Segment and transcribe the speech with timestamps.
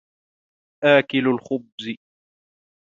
[0.83, 1.95] آكل الخبز.